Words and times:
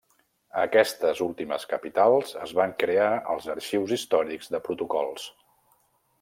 A 0.59 0.61
aquestes 0.67 1.19
últimes 1.25 1.65
capitals 1.73 2.33
es 2.47 2.55
van 2.61 2.73
crear 2.85 3.11
els 3.35 3.47
arxius 3.57 3.95
històrics 3.99 4.53
de 4.57 4.65
protocols. 4.71 5.31